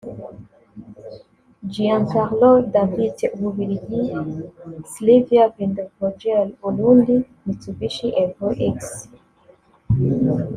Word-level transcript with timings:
Giancarlo 1.73 2.49
Davite 2.73 3.25
(Ububiligi) 3.35 4.01
& 4.45 4.89
Slyvia 4.91 5.43
Vindevogel 5.53 6.47
(Burundi)– 6.61 7.15
Mitsubishi 7.45 8.07
Evo 8.23 8.47
X 8.77 8.77